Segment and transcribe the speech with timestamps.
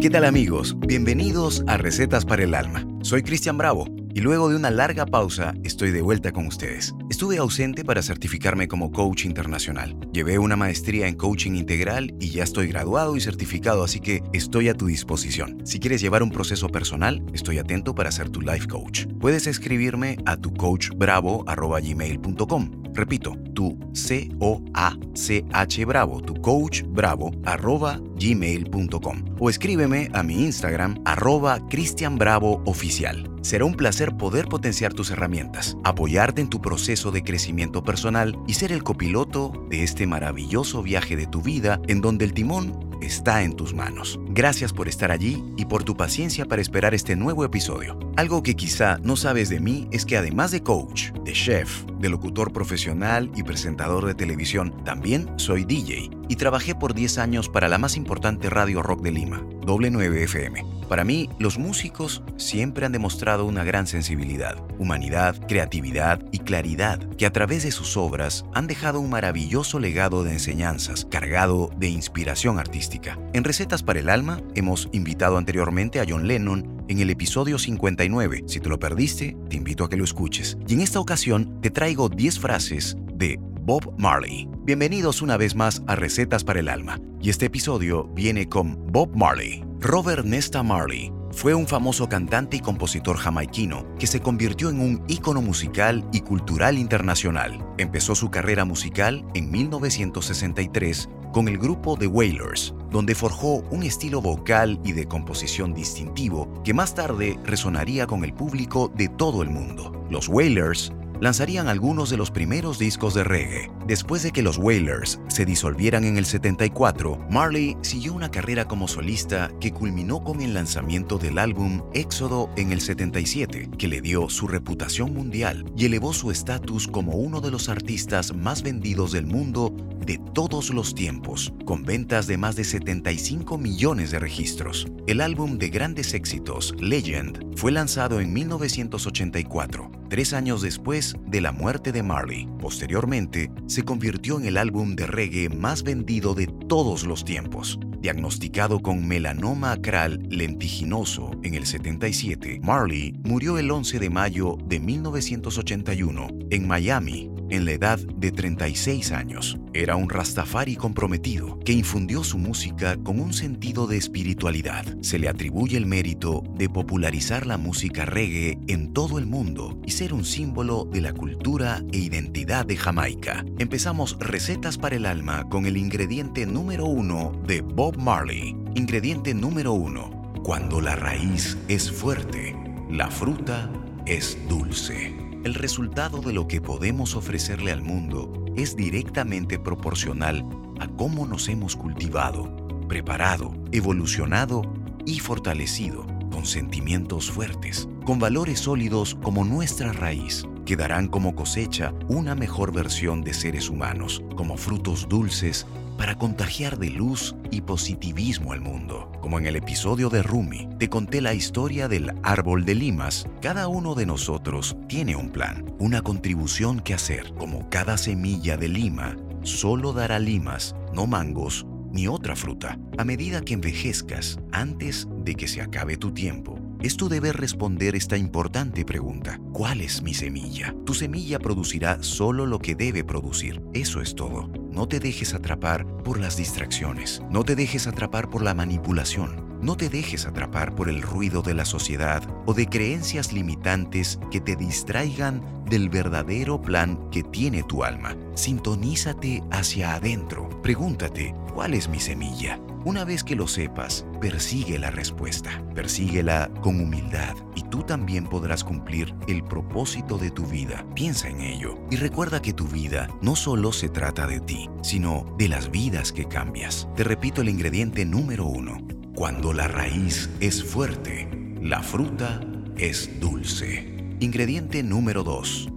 [0.00, 0.76] ¿Qué tal amigos?
[0.78, 2.86] Bienvenidos a Recetas para el Alma.
[3.02, 6.94] Soy Cristian Bravo y luego de una larga pausa estoy de vuelta con ustedes.
[7.10, 9.98] Estuve ausente para certificarme como coach internacional.
[10.12, 14.68] Llevé una maestría en coaching integral y ya estoy graduado y certificado, así que estoy
[14.68, 15.66] a tu disposición.
[15.66, 19.06] Si quieres llevar un proceso personal, estoy atento para ser tu life coach.
[19.18, 30.10] Puedes escribirme a tucoachbravo.gmail.com Repito, tu C-O-A-C-H Bravo, tu coach bravo, arroba gmail.com o escríbeme
[30.14, 33.30] a mi Instagram arroba Cristian Bravo Oficial.
[33.40, 38.54] Será un placer poder potenciar tus herramientas, apoyarte en tu proceso de crecimiento personal y
[38.54, 43.44] ser el copiloto de este maravilloso viaje de tu vida en donde el timón está
[43.44, 44.18] en tus manos.
[44.38, 47.98] Gracias por estar allí y por tu paciencia para esperar este nuevo episodio.
[48.14, 52.08] Algo que quizá no sabes de mí es que además de coach, de chef, de
[52.08, 57.66] locutor profesional y presentador de televisión, también soy DJ y trabajé por 10 años para
[57.66, 60.78] la más importante radio rock de Lima, W9FM.
[60.88, 67.26] Para mí, los músicos siempre han demostrado una gran sensibilidad, humanidad, creatividad y claridad, que
[67.26, 72.58] a través de sus obras han dejado un maravilloso legado de enseñanzas, cargado de inspiración
[72.58, 73.18] artística.
[73.34, 78.44] En Recetas para el Alma hemos invitado anteriormente a John Lennon en el episodio 59.
[78.46, 80.58] Si te lo perdiste, te invito a que lo escuches.
[80.66, 84.48] Y en esta ocasión te traigo 10 frases de Bob Marley.
[84.64, 87.00] Bienvenidos una vez más a Recetas para el Alma.
[87.20, 89.64] Y este episodio viene con Bob Marley.
[89.80, 95.04] Robert Nesta Marley fue un famoso cantante y compositor jamaiquino que se convirtió en un
[95.08, 97.64] ícono musical y cultural internacional.
[97.78, 104.20] Empezó su carrera musical en 1963 con el grupo The Wailers, donde forjó un estilo
[104.20, 109.50] vocal y de composición distintivo que más tarde resonaría con el público de todo el
[109.50, 110.06] mundo.
[110.10, 113.70] Los Wailers lanzarían algunos de los primeros discos de reggae.
[113.86, 118.88] Después de que los Wailers se disolvieran en el 74, Marley siguió una carrera como
[118.88, 124.28] solista que culminó con el lanzamiento del álbum Éxodo en el 77, que le dio
[124.28, 129.26] su reputación mundial y elevó su estatus como uno de los artistas más vendidos del
[129.26, 129.74] mundo
[130.08, 134.86] de todos los tiempos, con ventas de más de 75 millones de registros.
[135.06, 141.52] El álbum de grandes éxitos, Legend, fue lanzado en 1984, tres años después de la
[141.52, 142.48] muerte de Marley.
[142.58, 147.78] Posteriormente, se convirtió en el álbum de reggae más vendido de todos los tiempos.
[148.00, 154.80] Diagnosticado con melanoma acral lentiginoso en el 77, Marley murió el 11 de mayo de
[154.80, 159.58] 1981 en Miami en la edad de 36 años.
[159.72, 164.84] Era un rastafari comprometido que infundió su música con un sentido de espiritualidad.
[165.00, 169.92] Se le atribuye el mérito de popularizar la música reggae en todo el mundo y
[169.92, 173.44] ser un símbolo de la cultura e identidad de Jamaica.
[173.58, 178.56] Empezamos Recetas para el Alma con el ingrediente número uno de Bob Marley.
[178.74, 180.32] Ingrediente número uno.
[180.42, 182.56] Cuando la raíz es fuerte,
[182.90, 183.70] la fruta
[184.06, 185.27] es dulce.
[185.44, 190.44] El resultado de lo que podemos ofrecerle al mundo es directamente proporcional
[190.80, 192.56] a cómo nos hemos cultivado,
[192.88, 194.62] preparado, evolucionado
[195.06, 201.94] y fortalecido con sentimientos fuertes, con valores sólidos como nuestra raíz, que darán como cosecha
[202.08, 208.52] una mejor versión de seres humanos, como frutos dulces para contagiar de luz y positivismo
[208.52, 209.10] al mundo.
[209.22, 213.26] Como en el episodio de Rumi, te conté la historia del árbol de limas.
[213.40, 217.32] Cada uno de nosotros tiene un plan, una contribución que hacer.
[217.38, 222.78] Como cada semilla de lima solo dará limas, no mangos ni otra fruta.
[222.98, 227.96] A medida que envejezcas, antes de que se acabe tu tiempo, es tu deber responder
[227.96, 229.40] esta importante pregunta.
[229.52, 230.74] ¿Cuál es mi semilla?
[230.86, 233.60] Tu semilla producirá solo lo que debe producir.
[233.74, 234.48] Eso es todo.
[234.70, 237.22] No te dejes atrapar por las distracciones.
[237.30, 239.48] No te dejes atrapar por la manipulación.
[239.60, 244.40] No te dejes atrapar por el ruido de la sociedad o de creencias limitantes que
[244.40, 248.16] te distraigan del verdadero plan que tiene tu alma.
[248.34, 250.48] Sintonízate hacia adentro.
[250.62, 252.60] Pregúntate, ¿cuál es mi semilla?
[252.84, 258.62] Una vez que lo sepas, persigue la respuesta, persíguela con humildad y tú también podrás
[258.62, 260.86] cumplir el propósito de tu vida.
[260.94, 265.34] Piensa en ello y recuerda que tu vida no solo se trata de ti, sino
[265.38, 266.88] de las vidas que cambias.
[266.94, 268.78] Te repito el ingrediente número uno.
[269.14, 271.28] Cuando la raíz es fuerte,
[271.60, 272.40] la fruta
[272.76, 274.14] es dulce.
[274.20, 275.68] Ingrediente número dos.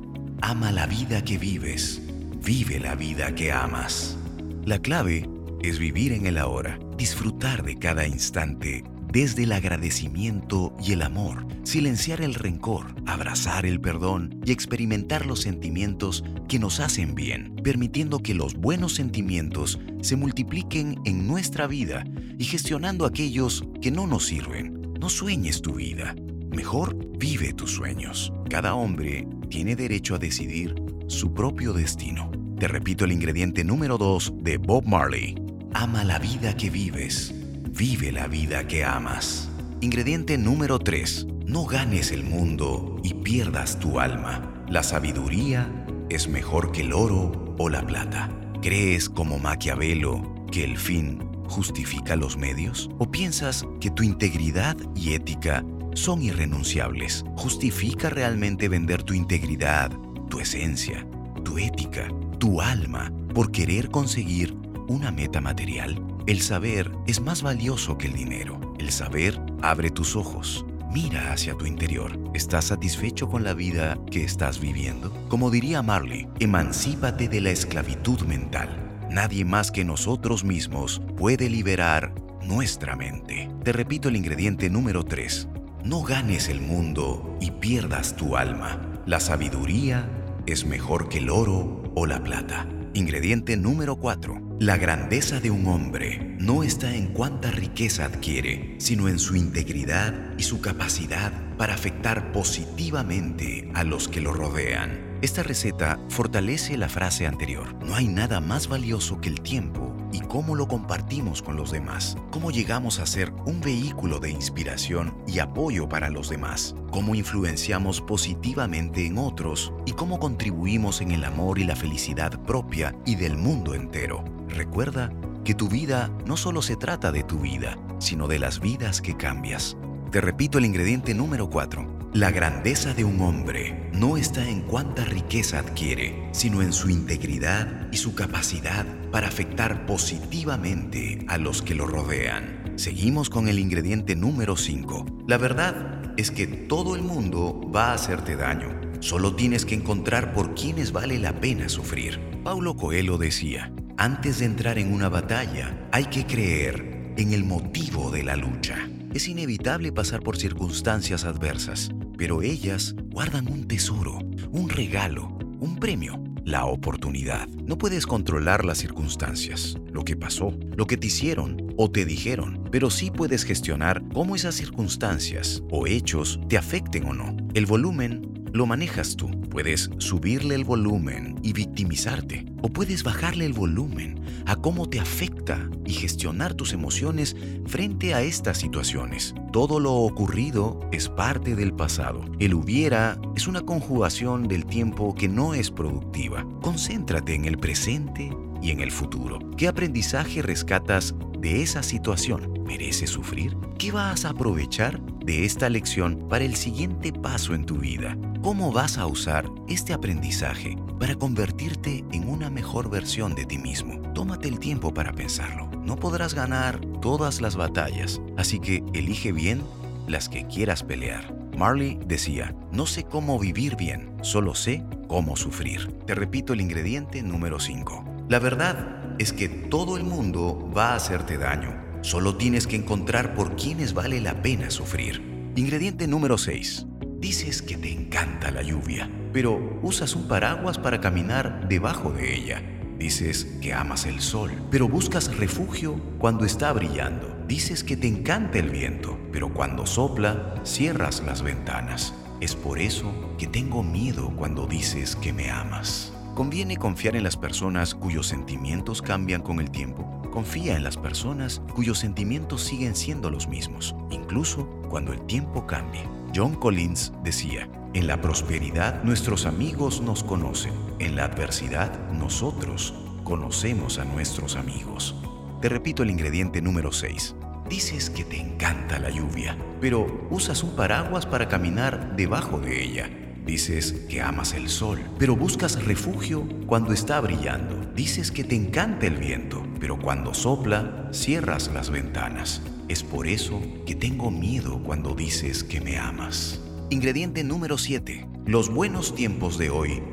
[0.42, 2.00] Ama la vida que vives.
[2.44, 4.18] Vive la vida que amas.
[4.65, 5.27] La clave
[5.63, 11.48] es vivir en el ahora disfrutar de cada instante desde el agradecimiento y el amor,
[11.63, 18.19] silenciar el rencor, abrazar el perdón y experimentar los sentimientos que nos hacen bien, permitiendo
[18.19, 22.03] que los buenos sentimientos se multipliquen en nuestra vida
[22.38, 24.94] y gestionando aquellos que no nos sirven.
[25.00, 26.15] No sueñes tu vida,
[26.51, 28.31] mejor vive tus sueños.
[28.48, 30.75] Cada hombre tiene derecho a decidir
[31.07, 32.30] su propio destino.
[32.59, 35.40] Te repito el ingrediente número 2 de Bob Marley.
[35.73, 37.33] Ama la vida que vives.
[37.69, 39.50] Vive la vida que amas.
[39.79, 41.27] Ingrediente número 3.
[41.45, 44.65] No ganes el mundo y pierdas tu alma.
[44.68, 45.71] La sabiduría
[46.09, 48.29] es mejor que el oro o la plata.
[48.62, 52.89] ¿Crees como Maquiavelo que el fin justifica los medios?
[53.00, 55.63] ¿O piensas que tu integridad y ética
[55.94, 57.24] son irrenunciables?
[57.38, 59.89] ¿Justifica realmente vender tu integridad,
[60.29, 61.07] tu esencia,
[61.45, 62.09] tu ética,
[62.39, 64.53] tu alma por querer conseguir
[64.87, 66.01] una meta material?
[66.27, 68.59] El saber es más valioso que el dinero.
[68.79, 70.65] El saber abre tus ojos.
[70.91, 72.19] Mira hacia tu interior.
[72.33, 75.11] ¿Estás satisfecho con la vida que estás viviendo?
[75.29, 78.69] Como diría Marley, emancípate de la esclavitud mental.
[79.09, 82.13] Nadie más que nosotros mismos puede liberar
[82.43, 83.49] nuestra mente.
[83.63, 85.47] Te repito el ingrediente número 3.
[85.85, 88.81] No ganes el mundo y pierdas tu alma.
[89.05, 90.09] La sabiduría
[90.45, 92.67] es mejor que el oro o la plata.
[92.93, 94.50] Ingrediente número 4.
[94.61, 100.13] La grandeza de un hombre no está en cuánta riqueza adquiere, sino en su integridad
[100.37, 105.10] y su capacidad para afectar positivamente a los que lo rodean.
[105.21, 107.75] Esta receta fortalece la frase anterior.
[107.85, 112.18] No hay nada más valioso que el tiempo y cómo lo compartimos con los demás.
[112.31, 116.73] Cómo llegamos a ser un vehículo de inspiración y apoyo para los demás.
[116.89, 122.95] Cómo influenciamos positivamente en otros y cómo contribuimos en el amor y la felicidad propia
[123.06, 124.24] y del mundo entero.
[124.50, 125.13] Recuerda
[125.44, 129.15] que tu vida no solo se trata de tu vida, sino de las vidas que
[129.15, 129.77] cambias.
[130.09, 132.00] Te repito el ingrediente número 4.
[132.13, 137.87] La grandeza de un hombre no está en cuánta riqueza adquiere, sino en su integridad
[137.89, 142.73] y su capacidad para afectar positivamente a los que lo rodean.
[142.75, 145.23] Seguimos con el ingrediente número 5.
[145.25, 148.81] La verdad es que todo el mundo va a hacerte daño.
[148.99, 152.19] Solo tienes que encontrar por quienes vale la pena sufrir.
[152.43, 158.11] Paulo Coelho decía, antes de entrar en una batalla hay que creer en el motivo
[158.11, 158.89] de la lucha.
[159.13, 161.91] Es inevitable pasar por circunstancias adversas,
[162.21, 164.19] pero ellas guardan un tesoro,
[164.51, 167.47] un regalo, un premio, la oportunidad.
[167.65, 172.63] No puedes controlar las circunstancias, lo que pasó, lo que te hicieron o te dijeron,
[172.71, 177.35] pero sí puedes gestionar cómo esas circunstancias o hechos te afecten o no.
[177.56, 179.30] El volumen lo manejas tú.
[179.50, 185.69] Puedes subirle el volumen y victimizarte, o puedes bajarle el volumen a cómo te afecta
[185.86, 189.33] y gestionar tus emociones frente a estas situaciones.
[189.51, 192.24] Todo lo ocurrido es parte del pasado.
[192.39, 196.45] El hubiera es una conjugación del tiempo que no es productiva.
[196.62, 199.39] Concéntrate en el presente y en el futuro.
[199.57, 202.63] ¿Qué aprendizaje rescatas de esa situación?
[202.65, 203.57] ¿Mereces sufrir?
[203.77, 208.17] ¿Qué vas a aprovechar de esta lección para el siguiente paso en tu vida?
[208.41, 214.01] ¿Cómo vas a usar este aprendizaje para convertirte en una mejor versión de ti mismo?
[214.13, 215.69] Tómate el tiempo para pensarlo.
[215.83, 219.61] No podrás ganar todas las batallas, así que elige bien
[220.07, 221.35] las que quieras pelear.
[221.57, 225.91] Marley decía, no sé cómo vivir bien, solo sé cómo sufrir.
[226.05, 228.10] Te repito el ingrediente número 5.
[228.31, 231.75] La verdad es que todo el mundo va a hacerte daño.
[231.99, 235.51] Solo tienes que encontrar por quienes vale la pena sufrir.
[235.57, 236.85] Ingrediente número 6.
[237.19, 242.61] Dices que te encanta la lluvia, pero usas un paraguas para caminar debajo de ella.
[242.97, 247.35] Dices que amas el sol, pero buscas refugio cuando está brillando.
[247.50, 252.13] Dices que te encanta el viento, pero cuando sopla, cierras las ventanas.
[252.39, 256.11] Es por eso que tengo miedo cuando dices que me amas.
[256.35, 260.21] Conviene confiar en las personas cuyos sentimientos cambian con el tiempo.
[260.31, 266.07] Confía en las personas cuyos sentimientos siguen siendo los mismos, incluso cuando el tiempo cambie.
[266.33, 272.93] John Collins decía, en la prosperidad nuestros amigos nos conocen, en la adversidad nosotros
[273.25, 275.15] conocemos a nuestros amigos.
[275.61, 277.35] Te repito el ingrediente número 6.
[277.69, 283.09] Dices que te encanta la lluvia, pero usas un paraguas para caminar debajo de ella.
[283.45, 287.75] Dices que amas el sol, pero buscas refugio cuando está brillando.
[287.95, 292.62] Dices que te encanta el viento, pero cuando sopla, cierras las ventanas.
[292.88, 296.62] Es por eso que tengo miedo cuando dices que me amas.
[296.89, 298.27] Ingrediente número 7.
[298.45, 300.03] Los buenos tiempos de hoy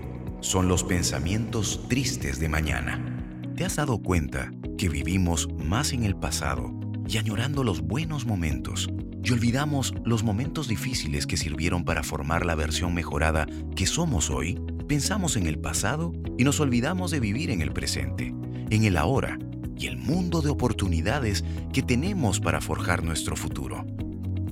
[0.40, 3.24] son los pensamientos tristes de mañana.
[3.56, 6.72] ¿Te has dado cuenta que vivimos más en el pasado
[7.08, 8.88] y añorando los buenos momentos,
[9.28, 14.58] y olvidamos los momentos difíciles que sirvieron para formar la versión mejorada que somos hoy,
[14.86, 18.34] pensamos en el pasado y nos olvidamos de vivir en el presente,
[18.70, 19.38] en el ahora
[19.76, 21.44] y el mundo de oportunidades
[21.74, 23.84] que tenemos para forjar nuestro futuro.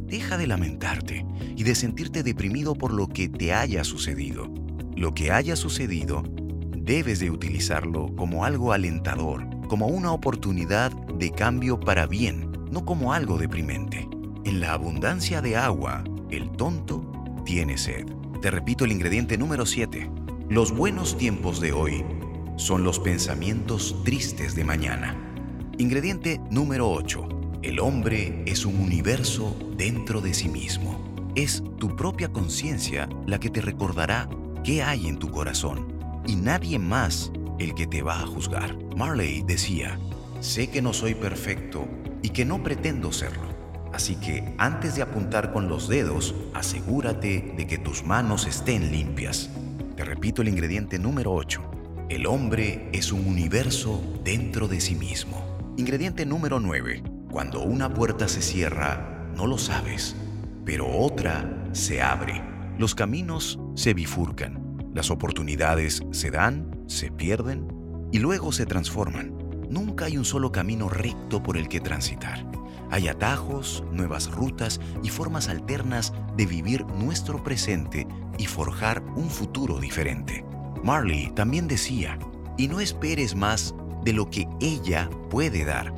[0.03, 1.25] Deja de lamentarte
[1.57, 4.53] y de sentirte deprimido por lo que te haya sucedido.
[4.95, 6.23] Lo que haya sucedido,
[6.77, 13.15] debes de utilizarlo como algo alentador, como una oportunidad de cambio para bien, no como
[13.15, 14.07] algo deprimente.
[14.47, 17.05] En la abundancia de agua, el tonto
[17.45, 18.07] tiene sed.
[18.41, 20.09] Te repito el ingrediente número 7.
[20.49, 22.05] Los buenos tiempos de hoy
[22.55, 25.17] son los pensamientos tristes de mañana.
[25.79, 27.29] Ingrediente número 8.
[27.63, 30.97] El hombre es un universo dentro de sí mismo.
[31.35, 34.29] Es tu propia conciencia la que te recordará
[34.63, 35.89] qué hay en tu corazón
[36.25, 38.79] y nadie más el que te va a juzgar.
[38.97, 39.99] Marley decía,
[40.39, 41.89] sé que no soy perfecto
[42.23, 43.56] y que no pretendo serlo.
[43.97, 49.49] Así que antes de apuntar con los dedos, asegúrate de que tus manos estén limpias.
[49.97, 51.63] Te repito el ingrediente número 8.
[52.11, 55.43] El hombre es un universo dentro de sí mismo.
[55.79, 57.05] Ingrediente número 9.
[57.31, 60.15] Cuando una puerta se cierra, no lo sabes,
[60.67, 62.43] pero otra se abre.
[62.77, 67.67] Los caminos se bifurcan, las oportunidades se dan, se pierden
[68.13, 69.36] y luego se transforman.
[69.71, 72.47] Nunca hay un solo camino recto por el que transitar.
[72.91, 78.07] Hay atajos, nuevas rutas y formas alternas de vivir nuestro presente
[78.39, 80.45] y forjar un futuro diferente.
[80.85, 82.19] Marley también decía,
[82.57, 85.93] y no esperes más de lo que ella puede dar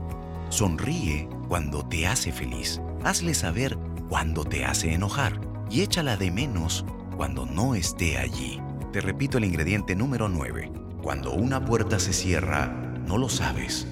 [0.50, 2.80] Sonríe cuando te hace feliz.
[3.04, 3.76] Hazle saber
[4.08, 6.84] cuando te hace enojar y échala de menos
[7.16, 8.60] cuando no esté allí.
[8.92, 10.72] Te repito el ingrediente número 9.
[11.02, 13.86] Cuando una puerta se cierra, no lo sabes,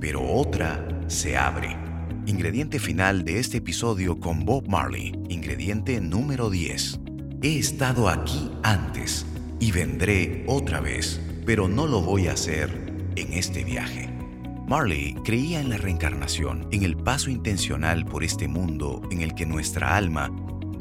[0.00, 1.76] pero otra se abre.
[2.24, 5.12] Ingrediente final de este episodio con Bob Marley.
[5.28, 7.00] Ingrediente número 10.
[7.42, 9.26] He estado aquí antes
[9.60, 14.08] y vendré otra vez, pero no lo voy a hacer en este viaje.
[14.66, 19.44] Marley creía en la reencarnación, en el paso intencional por este mundo en el que
[19.44, 20.30] nuestra alma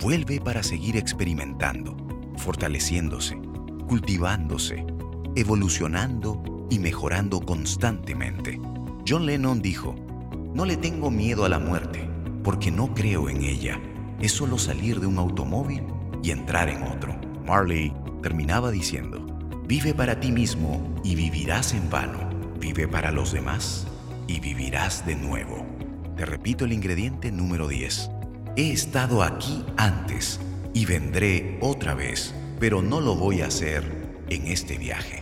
[0.02, 1.98] vuelve para seguir experimentando,
[2.38, 3.36] fortaleciéndose,
[3.90, 4.86] cultivándose,
[5.36, 8.60] evolucionando y mejorando constantemente.
[9.08, 9.94] John Lennon dijo,
[10.56, 12.10] no le tengo miedo a la muerte,
[12.44, 13.80] porque no creo en ella.
[14.20, 15.84] Es solo salir de un automóvil
[16.24, 17.16] y entrar en otro.
[17.46, 19.24] Marley terminaba diciendo,
[19.68, 23.88] vive para ti mismo y vivirás en vano Vive para los demás
[24.28, 25.66] y vivirás de nuevo.
[26.16, 28.12] Te repito el ingrediente número 10.
[28.56, 30.40] He estado aquí antes
[30.72, 35.21] y vendré otra vez, pero no lo voy a hacer en este viaje.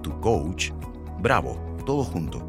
[0.08, 0.72] C O A C H, tu coach
[1.22, 2.40] bravo, todo junto.